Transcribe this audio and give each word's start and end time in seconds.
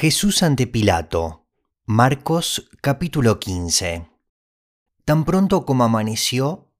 Jesús 0.00 0.44
ante 0.44 0.68
Pilato. 0.68 1.48
Marcos 1.84 2.70
capítulo 2.80 3.40
15. 3.40 4.08
Tan 5.04 5.24
pronto 5.24 5.66
como 5.66 5.82
amaneció, 5.82 6.72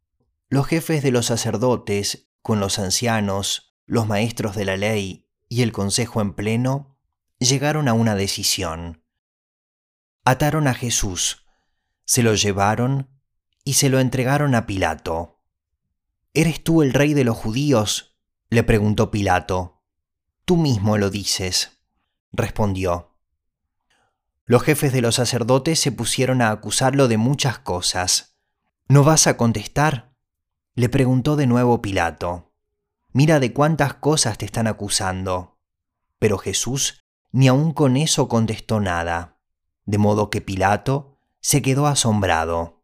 los 0.48 0.68
jefes 0.68 1.02
de 1.02 1.10
los 1.10 1.26
sacerdotes, 1.26 2.30
con 2.42 2.60
los 2.60 2.78
ancianos, 2.78 3.74
los 3.86 4.06
maestros 4.06 4.54
de 4.54 4.64
la 4.66 4.76
ley 4.76 5.26
y 5.48 5.62
el 5.62 5.72
consejo 5.72 6.20
en 6.20 6.32
pleno, 6.32 6.96
llegaron 7.40 7.88
a 7.88 7.92
una 7.92 8.14
decisión. 8.14 9.02
Ataron 10.24 10.68
a 10.68 10.74
Jesús, 10.74 11.44
se 12.04 12.22
lo 12.22 12.36
llevaron 12.36 13.10
y 13.64 13.72
se 13.72 13.88
lo 13.88 13.98
entregaron 13.98 14.54
a 14.54 14.64
Pilato. 14.64 15.42
¿Eres 16.34 16.62
tú 16.62 16.82
el 16.82 16.92
rey 16.92 17.14
de 17.14 17.24
los 17.24 17.36
judíos? 17.36 18.16
le 18.48 18.62
preguntó 18.62 19.10
Pilato. 19.10 19.82
Tú 20.44 20.56
mismo 20.56 20.98
lo 20.98 21.10
dices, 21.10 21.80
respondió. 22.30 23.07
Los 24.48 24.62
jefes 24.62 24.94
de 24.94 25.02
los 25.02 25.16
sacerdotes 25.16 25.78
se 25.78 25.92
pusieron 25.92 26.40
a 26.40 26.50
acusarlo 26.50 27.06
de 27.06 27.18
muchas 27.18 27.58
cosas. 27.58 28.38
¿No 28.88 29.04
vas 29.04 29.26
a 29.26 29.36
contestar? 29.36 30.14
le 30.74 30.88
preguntó 30.88 31.36
de 31.36 31.46
nuevo 31.46 31.82
Pilato. 31.82 32.54
Mira 33.12 33.40
de 33.40 33.52
cuántas 33.52 33.92
cosas 33.92 34.38
te 34.38 34.46
están 34.46 34.66
acusando. 34.66 35.58
Pero 36.18 36.38
Jesús 36.38 37.04
ni 37.30 37.46
aun 37.48 37.74
con 37.74 37.98
eso 37.98 38.26
contestó 38.26 38.80
nada, 38.80 39.38
de 39.84 39.98
modo 39.98 40.30
que 40.30 40.40
Pilato 40.40 41.18
se 41.40 41.60
quedó 41.60 41.86
asombrado. 41.86 42.82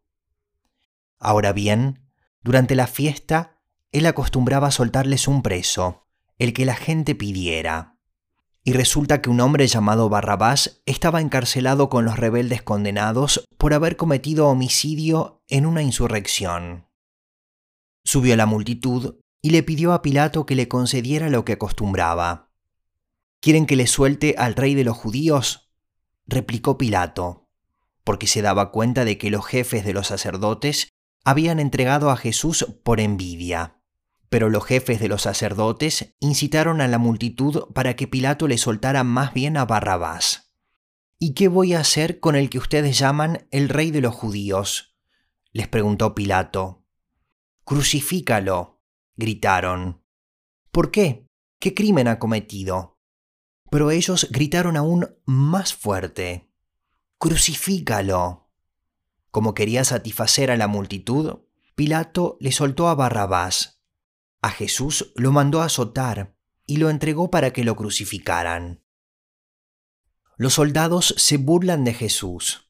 Ahora 1.17 1.51
bien, 1.51 2.07
durante 2.43 2.75
la 2.75 2.85
fiesta, 2.85 3.59
él 3.91 4.05
acostumbraba 4.05 4.69
soltarles 4.69 5.27
un 5.27 5.41
preso, 5.41 6.05
el 6.37 6.53
que 6.53 6.65
la 6.65 6.75
gente 6.75 7.15
pidiera. 7.15 7.94
Y 8.67 8.73
resulta 8.73 9.21
que 9.21 9.29
un 9.29 9.41
hombre 9.41 9.67
llamado 9.67 10.09
Barrabás 10.09 10.81
estaba 10.87 11.21
encarcelado 11.21 11.87
con 11.87 12.03
los 12.03 12.17
rebeldes 12.17 12.63
condenados 12.63 13.45
por 13.59 13.75
haber 13.75 13.95
cometido 13.95 14.47
homicidio 14.47 15.43
en 15.47 15.67
una 15.67 15.83
insurrección. 15.83 16.87
Subió 18.03 18.33
a 18.33 18.37
la 18.37 18.47
multitud 18.47 19.17
y 19.43 19.51
le 19.51 19.61
pidió 19.61 19.93
a 19.93 20.01
Pilato 20.01 20.47
que 20.47 20.55
le 20.55 20.67
concediera 20.67 21.29
lo 21.29 21.45
que 21.45 21.53
acostumbraba. 21.53 22.49
¿Quieren 23.39 23.67
que 23.67 23.75
le 23.75 23.85
suelte 23.85 24.33
al 24.39 24.55
rey 24.55 24.73
de 24.73 24.83
los 24.83 24.97
judíos? 24.97 25.69
replicó 26.25 26.79
Pilato, 26.79 27.47
porque 28.03 28.25
se 28.25 28.41
daba 28.41 28.71
cuenta 28.71 29.05
de 29.05 29.19
que 29.19 29.29
los 29.29 29.45
jefes 29.45 29.85
de 29.85 29.93
los 29.93 30.07
sacerdotes 30.07 30.89
habían 31.23 31.59
entregado 31.59 32.09
a 32.09 32.17
Jesús 32.17 32.65
por 32.83 32.99
envidia. 32.99 33.74
Pero 34.35 34.49
los 34.49 34.65
jefes 34.65 34.99
de 34.99 35.07
los 35.07 35.21
sacerdotes 35.21 36.13
incitaron 36.19 36.81
a 36.81 36.89
la 36.89 36.97
multitud 36.97 37.71
para 37.73 37.95
que 37.95 38.05
Pilato 38.05 38.49
le 38.49 38.57
soltara 38.57 39.05
más 39.05 39.33
bien 39.33 39.55
a 39.55 39.63
Barrabás. 39.63 40.53
¿Y 41.17 41.35
qué 41.35 41.47
voy 41.47 41.73
a 41.73 41.79
hacer 41.79 42.19
con 42.19 42.35
el 42.35 42.49
que 42.49 42.57
ustedes 42.57 42.99
llaman 42.99 43.47
el 43.51 43.69
rey 43.69 43.91
de 43.91 44.01
los 44.01 44.13
judíos? 44.13 44.97
les 45.53 45.69
preguntó 45.69 46.13
Pilato. 46.15 46.83
Crucifícalo, 47.63 48.81
gritaron. 49.15 50.03
¿Por 50.69 50.91
qué? 50.91 51.29
¿Qué 51.57 51.73
crimen 51.73 52.09
ha 52.09 52.19
cometido? 52.19 52.99
Pero 53.71 53.89
ellos 53.89 54.27
gritaron 54.31 54.75
aún 54.75 55.15
más 55.23 55.73
fuerte. 55.73 56.51
Crucifícalo. 57.19 58.49
Como 59.31 59.53
quería 59.53 59.85
satisfacer 59.85 60.51
a 60.51 60.57
la 60.57 60.67
multitud, 60.67 61.39
Pilato 61.75 62.35
le 62.41 62.51
soltó 62.51 62.89
a 62.89 62.95
Barrabás. 62.95 63.74
A 64.45 64.51
Jesús 64.51 65.11
lo 65.15 65.31
mandó 65.31 65.63
azotar 65.63 66.35
y 66.67 66.77
lo 66.77 66.91
entregó 66.91 67.31
para 67.31 67.51
que 67.51 67.63
lo 67.63 67.75
crucificaran. 67.75 68.83
Los 70.37 70.53
soldados 70.53 71.15
se 71.17 71.37
burlan 71.37 71.83
de 71.83 71.95
Jesús. 71.95 72.69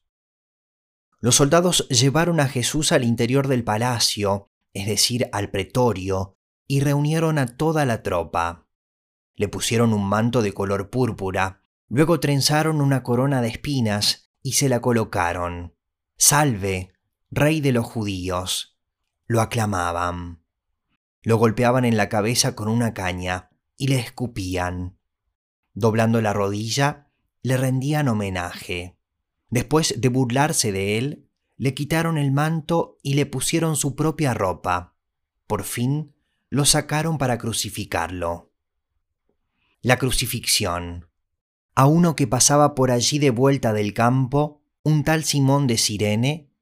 Los 1.20 1.34
soldados 1.34 1.86
llevaron 1.90 2.40
a 2.40 2.48
Jesús 2.48 2.92
al 2.92 3.04
interior 3.04 3.46
del 3.46 3.62
palacio, 3.62 4.48
es 4.72 4.86
decir, 4.86 5.28
al 5.32 5.50
pretorio, 5.50 6.38
y 6.66 6.80
reunieron 6.80 7.36
a 7.36 7.58
toda 7.58 7.84
la 7.84 8.02
tropa. 8.02 8.66
Le 9.34 9.48
pusieron 9.48 9.92
un 9.92 10.08
manto 10.08 10.40
de 10.40 10.54
color 10.54 10.88
púrpura, 10.88 11.60
luego 11.88 12.20
trenzaron 12.20 12.80
una 12.80 13.02
corona 13.02 13.42
de 13.42 13.48
espinas 13.48 14.30
y 14.40 14.52
se 14.52 14.70
la 14.70 14.80
colocaron. 14.80 15.74
Salve, 16.16 16.94
rey 17.30 17.60
de 17.60 17.72
los 17.72 17.84
judíos. 17.84 18.78
Lo 19.26 19.42
aclamaban. 19.42 20.45
Lo 21.26 21.38
golpeaban 21.38 21.84
en 21.84 21.96
la 21.96 22.08
cabeza 22.08 22.54
con 22.54 22.68
una 22.68 22.94
caña 22.94 23.50
y 23.76 23.88
le 23.88 23.98
escupían. 23.98 24.96
Doblando 25.74 26.20
la 26.20 26.32
rodilla, 26.32 27.08
le 27.42 27.56
rendían 27.56 28.06
homenaje. 28.06 28.96
Después 29.50 30.00
de 30.00 30.08
burlarse 30.08 30.70
de 30.70 30.98
él, 30.98 31.28
le 31.56 31.74
quitaron 31.74 32.16
el 32.16 32.30
manto 32.30 32.98
y 33.02 33.14
le 33.14 33.26
pusieron 33.26 33.74
su 33.74 33.96
propia 33.96 34.34
ropa. 34.34 34.94
Por 35.48 35.64
fin, 35.64 36.14
lo 36.48 36.64
sacaron 36.64 37.18
para 37.18 37.38
crucificarlo. 37.38 38.52
La 39.80 39.96
crucifixión. 39.98 41.10
A 41.74 41.86
uno 41.86 42.14
que 42.14 42.28
pasaba 42.28 42.76
por 42.76 42.92
allí 42.92 43.18
de 43.18 43.30
vuelta 43.30 43.72
del 43.72 43.94
campo, 43.94 44.62
un 44.84 45.02
tal 45.02 45.24
Simón 45.24 45.66
de 45.66 45.76
Sirene, 45.76 46.52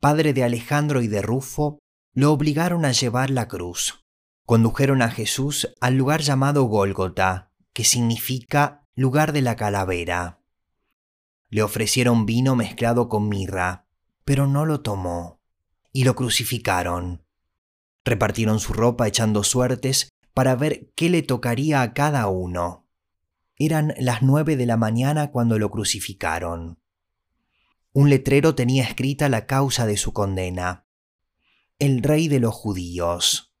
padre 0.00 0.32
de 0.32 0.44
Alejandro 0.44 1.02
y 1.02 1.08
de 1.08 1.20
Rufo, 1.20 1.78
lo 2.14 2.32
obligaron 2.32 2.86
a 2.86 2.92
llevar 2.92 3.28
la 3.28 3.48
cruz. 3.48 4.00
Condujeron 4.46 5.00
a 5.00 5.10
Jesús 5.10 5.74
al 5.80 5.94
lugar 5.94 6.20
llamado 6.20 6.64
Gólgota, 6.64 7.50
que 7.72 7.82
significa 7.82 8.86
lugar 8.94 9.32
de 9.32 9.40
la 9.40 9.56
calavera. 9.56 10.40
Le 11.48 11.62
ofrecieron 11.62 12.26
vino 12.26 12.54
mezclado 12.54 13.08
con 13.08 13.30
mirra, 13.30 13.86
pero 14.26 14.46
no 14.46 14.66
lo 14.66 14.82
tomó, 14.82 15.40
y 15.94 16.04
lo 16.04 16.14
crucificaron. 16.14 17.24
Repartieron 18.04 18.60
su 18.60 18.74
ropa 18.74 19.08
echando 19.08 19.44
suertes 19.44 20.10
para 20.34 20.56
ver 20.56 20.92
qué 20.94 21.08
le 21.08 21.22
tocaría 21.22 21.80
a 21.80 21.94
cada 21.94 22.26
uno. 22.26 22.86
Eran 23.56 23.94
las 23.98 24.20
nueve 24.20 24.56
de 24.56 24.66
la 24.66 24.76
mañana 24.76 25.30
cuando 25.30 25.58
lo 25.58 25.70
crucificaron. 25.70 26.80
Un 27.92 28.10
letrero 28.10 28.54
tenía 28.54 28.82
escrita 28.82 29.30
la 29.30 29.46
causa 29.46 29.86
de 29.86 29.96
su 29.96 30.12
condena. 30.12 30.86
El 31.78 32.02
rey 32.02 32.28
de 32.28 32.40
los 32.40 32.54
judíos. 32.54 33.53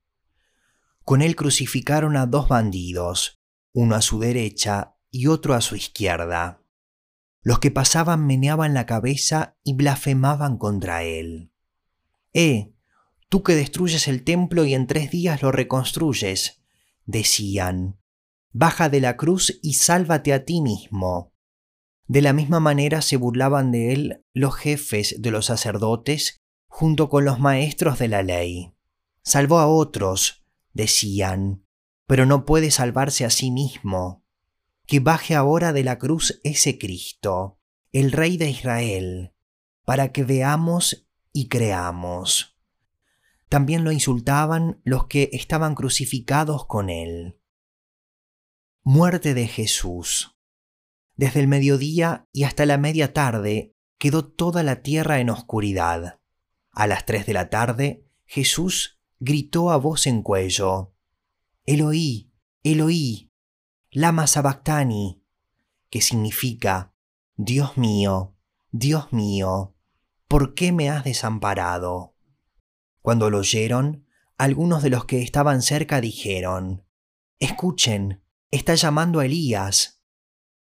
Con 1.04 1.20
él 1.20 1.36
crucificaron 1.36 2.16
a 2.16 2.26
dos 2.26 2.48
bandidos, 2.48 3.40
uno 3.72 3.94
a 3.94 4.00
su 4.00 4.18
derecha 4.18 4.96
y 5.10 5.26
otro 5.26 5.54
a 5.54 5.60
su 5.60 5.76
izquierda. 5.76 6.62
Los 7.42 7.58
que 7.58 7.70
pasaban 7.70 8.26
meneaban 8.26 8.72
la 8.72 8.86
cabeza 8.86 9.58
y 9.62 9.74
blasfemaban 9.74 10.56
contra 10.56 11.02
él. 11.02 11.52
Eh, 12.32 12.72
tú 13.28 13.42
que 13.42 13.54
destruyes 13.54 14.08
el 14.08 14.24
templo 14.24 14.64
y 14.64 14.72
en 14.72 14.86
tres 14.86 15.10
días 15.10 15.42
lo 15.42 15.52
reconstruyes, 15.52 16.62
decían, 17.04 18.00
baja 18.52 18.88
de 18.88 19.00
la 19.00 19.18
cruz 19.18 19.60
y 19.62 19.74
sálvate 19.74 20.32
a 20.32 20.46
ti 20.46 20.62
mismo. 20.62 21.34
De 22.06 22.22
la 22.22 22.32
misma 22.32 22.60
manera 22.60 23.02
se 23.02 23.16
burlaban 23.16 23.72
de 23.72 23.92
él 23.92 24.24
los 24.32 24.54
jefes 24.56 25.16
de 25.20 25.30
los 25.30 25.46
sacerdotes 25.46 26.42
junto 26.66 27.08
con 27.08 27.24
los 27.24 27.40
maestros 27.40 27.98
de 27.98 28.08
la 28.08 28.22
ley. 28.22 28.74
Salvó 29.22 29.58
a 29.58 29.66
otros, 29.66 30.43
decían, 30.74 31.64
pero 32.06 32.26
no 32.26 32.44
puede 32.44 32.70
salvarse 32.70 33.24
a 33.24 33.30
sí 33.30 33.50
mismo. 33.50 34.24
Que 34.86 35.00
baje 35.00 35.34
ahora 35.34 35.72
de 35.72 35.82
la 35.82 35.98
cruz 35.98 36.40
ese 36.44 36.78
Cristo, 36.78 37.58
el 37.92 38.12
Rey 38.12 38.36
de 38.36 38.50
Israel, 38.50 39.32
para 39.86 40.12
que 40.12 40.24
veamos 40.24 41.08
y 41.32 41.48
creamos. 41.48 42.58
También 43.48 43.84
lo 43.84 43.92
insultaban 43.92 44.80
los 44.84 45.06
que 45.06 45.30
estaban 45.32 45.74
crucificados 45.74 46.66
con 46.66 46.90
él. 46.90 47.40
Muerte 48.82 49.32
de 49.32 49.46
Jesús. 49.46 50.36
Desde 51.16 51.40
el 51.40 51.48
mediodía 51.48 52.28
y 52.32 52.44
hasta 52.44 52.66
la 52.66 52.76
media 52.76 53.14
tarde 53.14 53.74
quedó 53.96 54.26
toda 54.26 54.62
la 54.62 54.82
tierra 54.82 55.20
en 55.20 55.30
oscuridad. 55.30 56.20
A 56.72 56.86
las 56.86 57.06
tres 57.06 57.24
de 57.24 57.32
la 57.32 57.48
tarde 57.48 58.04
Jesús 58.26 58.93
gritó 59.18 59.70
a 59.70 59.76
voz 59.76 60.06
en 60.06 60.22
cuello, 60.22 60.94
Eloí, 61.66 62.32
Eloí, 62.62 63.32
lama 63.90 64.26
sabactani, 64.26 65.22
que 65.88 66.00
significa, 66.00 66.94
Dios 67.36 67.76
mío, 67.76 68.36
Dios 68.70 69.12
mío, 69.12 69.74
¿por 70.28 70.54
qué 70.54 70.72
me 70.72 70.90
has 70.90 71.04
desamparado? 71.04 72.14
Cuando 73.00 73.30
lo 73.30 73.38
oyeron, 73.38 74.06
algunos 74.36 74.82
de 74.82 74.90
los 74.90 75.04
que 75.04 75.22
estaban 75.22 75.62
cerca 75.62 76.00
dijeron, 76.00 76.84
Escuchen, 77.38 78.22
está 78.50 78.74
llamando 78.74 79.20
a 79.20 79.26
Elías. 79.26 80.02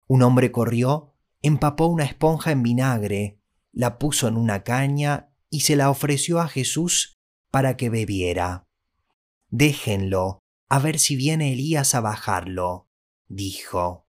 Un 0.08 0.24
hombre 0.24 0.52
corrió, 0.52 1.14
empapó 1.42 1.88
una 1.88 2.04
esponja 2.04 2.52
en 2.52 2.64
vinagre, 2.64 3.40
la 3.72 3.98
puso 3.98 4.28
en 4.28 4.38
una 4.38 4.64
caña 4.64 5.34
y 5.50 5.62
se 5.62 5.76
la 5.76 5.90
ofreció 5.90 6.40
a 6.40 6.48
Jesús 6.48 7.21
para 7.52 7.78
que 7.78 7.90
bebiera. 7.90 8.68
Déjenlo, 9.50 10.40
a 10.70 10.80
ver 10.80 10.98
si 11.00 11.16
viene 11.16 11.54
Elías 11.54 11.94
a 11.96 12.02
bajarlo, 12.02 12.90
dijo. 13.28 14.08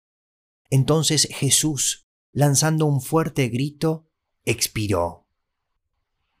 Entonces 0.69 1.27
Jesús, 1.31 2.07
lanzando 2.31 2.85
un 2.85 3.01
fuerte 3.01 3.49
grito, 3.49 4.07
expiró. 4.45 5.27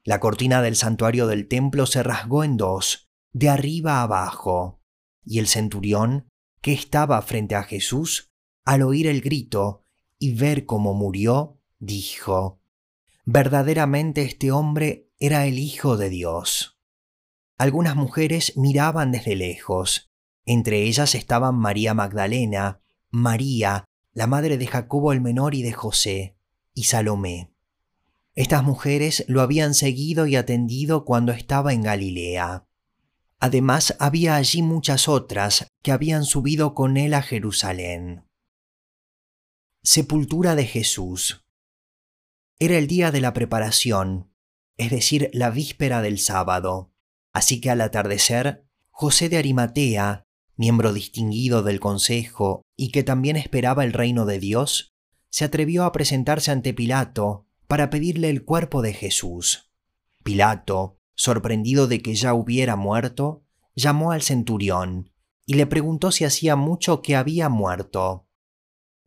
La 0.03 0.19
cortina 0.19 0.61
del 0.61 0.75
santuario 0.75 1.27
del 1.27 1.47
templo 1.47 1.85
se 1.85 2.03
rasgó 2.03 2.43
en 2.43 2.57
dos, 2.57 3.09
de 3.33 3.49
arriba 3.49 4.01
abajo, 4.01 4.81
y 5.25 5.39
el 5.39 5.47
centurión, 5.47 6.29
que 6.61 6.73
estaba 6.73 7.21
frente 7.21 7.55
a 7.55 7.63
Jesús, 7.63 8.31
al 8.63 8.81
oír 8.81 9.07
el 9.07 9.21
grito 9.21 9.83
y 10.17 10.33
ver 10.33 10.65
cómo 10.65 10.93
murió, 10.93 11.59
dijo, 11.79 12.61
verdaderamente 13.25 14.21
este 14.21 14.51
hombre 14.51 15.11
era 15.19 15.45
el 15.45 15.59
Hijo 15.59 15.97
de 15.97 16.09
Dios. 16.09 16.74
Algunas 17.57 17.95
mujeres 17.95 18.53
miraban 18.57 19.11
desde 19.11 19.35
lejos. 19.35 20.11
Entre 20.45 20.83
ellas 20.83 21.15
estaban 21.15 21.55
María 21.55 21.93
Magdalena, 21.93 22.81
María, 23.09 23.85
la 24.13 24.27
madre 24.27 24.57
de 24.57 24.67
Jacobo 24.67 25.13
el 25.13 25.21
menor 25.21 25.55
y 25.55 25.63
de 25.63 25.71
José, 25.71 26.37
y 26.73 26.83
Salomé. 26.83 27.53
Estas 28.35 28.63
mujeres 28.63 29.23
lo 29.29 29.41
habían 29.41 29.73
seguido 29.73 30.27
y 30.27 30.35
atendido 30.35 31.05
cuando 31.05 31.31
estaba 31.31 31.71
en 31.71 31.83
Galilea. 31.83 32.67
Además 33.39 33.95
había 33.99 34.35
allí 34.35 34.61
muchas 34.61 35.07
otras 35.07 35.67
que 35.81 35.91
habían 35.93 36.25
subido 36.25 36.73
con 36.73 36.97
él 36.97 37.13
a 37.13 37.21
Jerusalén. 37.21 38.25
Sepultura 39.83 40.55
de 40.55 40.65
Jesús. 40.65 41.45
Era 42.59 42.77
el 42.77 42.87
día 42.87 43.11
de 43.11 43.21
la 43.21 43.33
preparación, 43.33 44.31
es 44.77 44.91
decir, 44.91 45.29
la 45.33 45.49
víspera 45.49 46.01
del 46.01 46.19
sábado. 46.19 46.91
Así 47.35 47.59
que 47.59 47.69
al 47.69 47.81
atardecer, 47.81 48.65
José 48.91 49.27
de 49.27 49.35
Arimatea, 49.35 50.23
miembro 50.55 50.93
distinguido 50.93 51.63
del 51.63 51.81
consejo 51.81 52.61
y 52.77 52.93
que 52.93 53.03
también 53.03 53.35
esperaba 53.35 53.83
el 53.83 53.91
reino 53.91 54.25
de 54.25 54.39
Dios, 54.39 54.93
se 55.29 55.43
atrevió 55.43 55.83
a 55.83 55.91
presentarse 55.91 56.51
ante 56.51 56.73
Pilato 56.73 57.45
para 57.67 57.89
pedirle 57.89 58.29
el 58.29 58.45
cuerpo 58.45 58.81
de 58.81 58.93
Jesús. 58.93 59.69
Pilato, 60.23 60.97
sorprendido 61.13 61.87
de 61.87 62.01
que 62.01 62.15
ya 62.15 62.33
hubiera 62.33 62.77
muerto, 62.77 63.43
llamó 63.75 64.13
al 64.13 64.21
centurión 64.21 65.11
y 65.45 65.55
le 65.55 65.67
preguntó 65.67 66.13
si 66.13 66.23
hacía 66.23 66.55
mucho 66.55 67.01
que 67.01 67.17
había 67.17 67.49
muerto. 67.49 68.29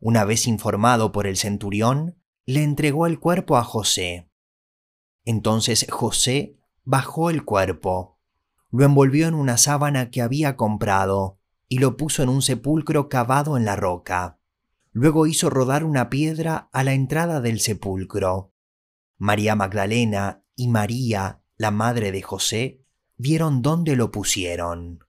Una 0.01 0.27
vez 0.27 0.47
informado 0.47 1.13
por 1.13 1.27
el 1.27 1.39
centurión, 1.39 2.23
le 2.45 2.63
entregó 2.63 3.07
el 3.07 3.21
cuerpo 3.21 3.57
a 3.57 3.65
José. 3.65 4.31
Entonces 5.25 5.87
José 5.89 6.59
bajó 6.85 7.31
el 7.31 7.47
cuerpo 7.47 8.18
lo 8.71 8.85
envolvió 8.85 9.29
en 9.29 9.35
una 9.35 9.57
sábana 9.57 10.11
que 10.11 10.23
había 10.23 10.57
comprado 10.57 11.39
y 11.69 11.79
lo 11.79 11.97
puso 11.97 12.23
en 12.23 12.29
un 12.29 12.43
sepulcro 12.43 13.09
cavado 13.09 13.57
en 13.57 13.65
la 13.65 13.77
roca. 13.77 14.39
Luego 14.93 15.27
hizo 15.27 15.51
rodar 15.51 15.85
una 15.85 16.11
piedra 16.11 16.69
a 16.73 16.85
la 16.85 16.93
entrada 16.93 17.41
del 17.41 17.61
sepulcro. 17.61 18.53
María 19.17 19.55
Magdalena 19.55 20.45
y 20.55 20.69
María, 20.69 21.43
la 21.57 21.71
madre 21.71 22.13
de 22.13 22.23
José, 22.23 22.85
vieron 23.17 23.63
dónde 23.63 23.97
lo 23.97 24.11
pusieron. 24.11 25.08